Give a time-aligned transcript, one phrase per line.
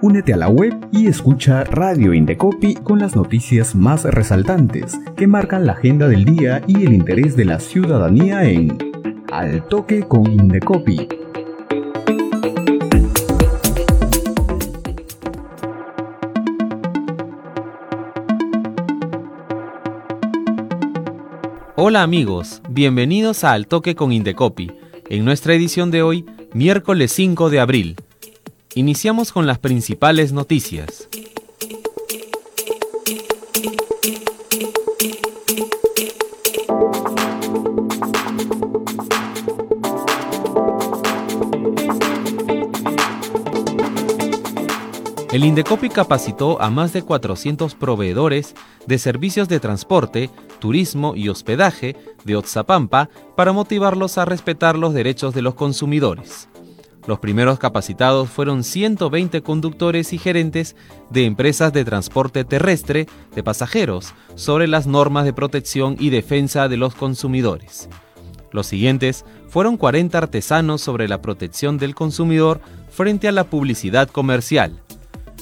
[0.00, 5.66] Únete a la web y escucha Radio Indecopi con las noticias más resaltantes que marcan
[5.66, 8.78] la agenda del día y el interés de la ciudadanía en
[9.32, 11.08] Al Toque con Indecopi.
[21.74, 24.70] Hola amigos, bienvenidos a Al Toque con Indecopi.
[25.08, 26.24] En nuestra edición de hoy,
[26.54, 27.96] miércoles 5 de abril.
[28.78, 31.08] Iniciamos con las principales noticias.
[45.32, 48.54] El Indecopi capacitó a más de 400 proveedores
[48.86, 55.34] de servicios de transporte, turismo y hospedaje de Otzapampa para motivarlos a respetar los derechos
[55.34, 56.48] de los consumidores.
[57.08, 60.76] Los primeros capacitados fueron 120 conductores y gerentes
[61.08, 66.76] de empresas de transporte terrestre de pasajeros sobre las normas de protección y defensa de
[66.76, 67.88] los consumidores.
[68.52, 72.60] Los siguientes fueron 40 artesanos sobre la protección del consumidor
[72.90, 74.82] frente a la publicidad comercial,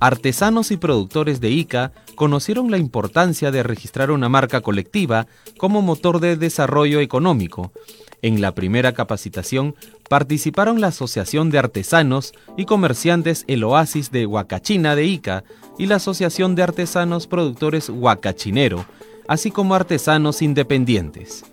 [0.00, 6.20] Artesanos y productores de ICA conocieron la importancia de registrar una marca colectiva como motor
[6.20, 7.72] de desarrollo económico.
[8.20, 9.74] En la primera capacitación
[10.10, 15.42] participaron la Asociación de Artesanos y Comerciantes El Oasis de Huacachina de Ica
[15.78, 18.84] y la Asociación de Artesanos Productores Huacachinero,
[19.26, 21.46] así como artesanos independientes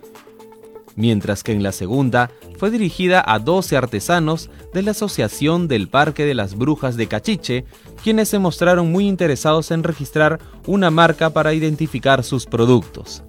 [1.00, 6.26] mientras que en la segunda fue dirigida a 12 artesanos de la Asociación del Parque
[6.26, 7.64] de las Brujas de Cachiche,
[8.04, 13.22] quienes se mostraron muy interesados en registrar una marca para identificar sus productos.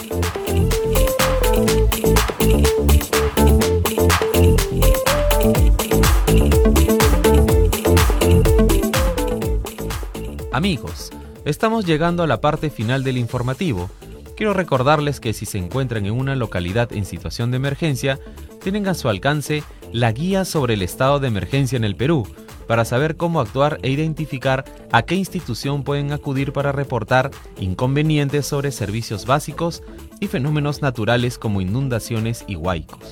[10.51, 11.13] Amigos,
[11.45, 13.91] estamos llegando a la parte final del informativo
[14.37, 18.19] Quiero recordarles que si se encuentran en una localidad en situación de emergencia,
[18.63, 19.63] tienen a su alcance
[19.93, 22.27] la guía sobre el estado de emergencia en el Perú,
[22.67, 27.31] para saber cómo actuar e identificar a qué institución pueden acudir para reportar
[27.61, 29.83] inconvenientes sobre servicios básicos
[30.19, 33.05] y fenómenos naturales como inundaciones y huaicos.